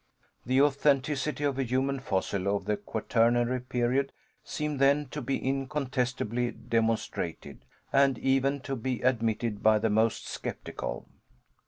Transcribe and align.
The 0.47 0.59
authenticity 0.63 1.43
of 1.43 1.59
a 1.59 1.63
human 1.63 1.99
fossil 1.99 2.47
of 2.57 2.65
the 2.65 2.75
Quaternary 2.75 3.59
period 3.61 4.11
seemed 4.43 4.79
then 4.79 5.05
to 5.09 5.21
be 5.21 5.37
incontestably 5.37 6.49
demonstrated, 6.49 7.65
and 7.93 8.17
even 8.17 8.61
to 8.61 8.75
be 8.75 9.03
admitted 9.03 9.61
by 9.61 9.77
the 9.77 9.91
most 9.91 10.27
skeptical. 10.27 11.07